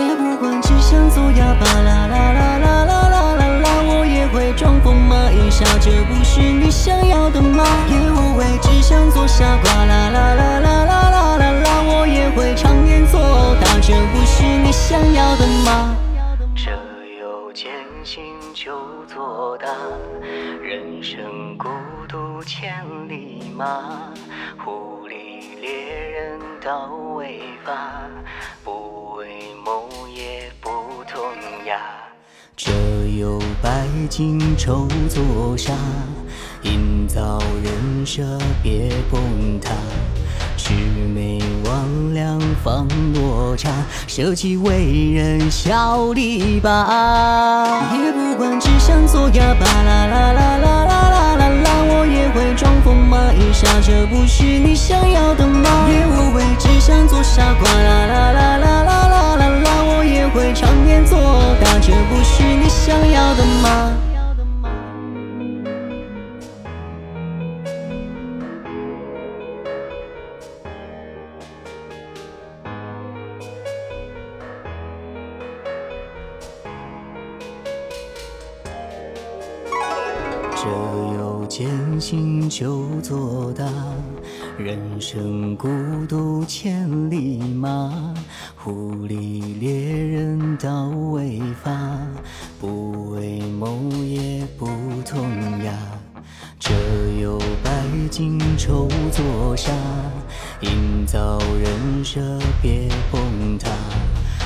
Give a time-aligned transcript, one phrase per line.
[0.00, 7.64] 也不管只想做哑巴，啦啦啦啦啦啦啦啦，我也会装疯卖傻，这不是你想要的吗？
[7.88, 13.20] 也无谓只想做傻瓜，啦啦啦啦啦啦啦啦，我也会常年做
[13.60, 15.94] 大，这不是你想要的吗？
[16.56, 16.70] 这
[17.20, 17.70] 有艰
[18.02, 18.24] 辛
[18.54, 19.68] 就做大，
[20.62, 21.68] 人生孤
[22.08, 23.66] 独千里马，
[24.64, 25.21] 狐狸
[25.60, 25.70] 猎
[26.10, 28.08] 人到尾发，
[28.64, 30.70] 不为谋也不
[31.04, 31.20] 痛
[31.66, 31.78] 牙。
[32.56, 32.70] 这
[33.18, 35.72] 有白金丑作纱，
[36.62, 38.22] 营造人设
[38.62, 39.72] 别崩塌。
[40.56, 40.74] 魑
[41.12, 43.70] 魅魍魉放落差，
[44.06, 46.68] 舍己为人小篱笆。
[47.96, 50.06] 也不管只想做哑巴，啦
[53.84, 55.88] 这不是你想要的吗？
[55.88, 61.18] 也无畏只想做傻瓜，啦啦啦啦啦啦啦啦，我也会常年做
[61.60, 63.92] 大，这不是你想要的吗？
[80.54, 81.01] 这
[81.62, 83.64] 有艰辛就做大，
[84.58, 85.68] 人生孤
[86.08, 88.12] 独千里马，
[88.56, 91.70] 狐狸猎人到未发，
[92.60, 94.66] 不为谋也不
[95.06, 95.72] 痛牙。
[96.58, 96.72] 这
[97.20, 97.70] 有白
[98.10, 99.70] 金愁作沙，
[100.62, 102.20] 营造人设
[102.60, 103.70] 别崩塌。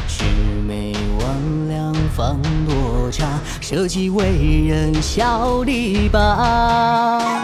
[0.07, 0.25] 魑
[0.67, 1.66] 魅魍
[2.15, 3.27] 放落差，
[3.61, 6.19] 舍己为人小篱笆。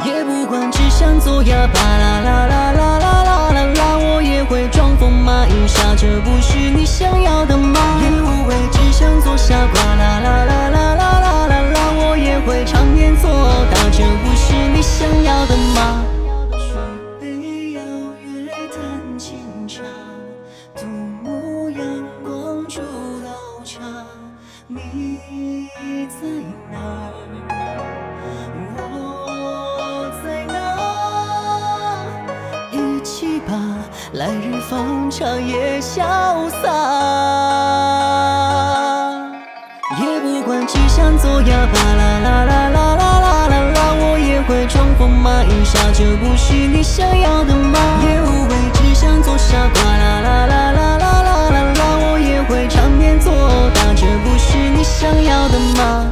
[0.04, 1.80] 也不管只想做哑巴，
[33.52, 33.58] 吧，
[34.14, 36.66] 来日方长也潇洒。
[40.00, 47.78] 也不管只想做哑巴，啦啦啦啦啦啦啦啦，我也会装疯卖傻，这不是你想要的吗？
[48.02, 53.30] 也无谓只想做傻瓜，啦啦啦啦啦啦啦啦，我也会常年做
[53.74, 56.10] 大，这不是你想要的吗？